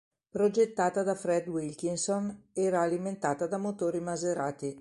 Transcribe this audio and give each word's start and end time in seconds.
Progettata 0.31 1.03
da 1.03 1.13
Fred 1.13 1.47
Wilkinson, 1.47 2.45
era 2.53 2.81
alimentata 2.81 3.45
da 3.45 3.59
motori 3.59 3.99
Maserati. 3.99 4.79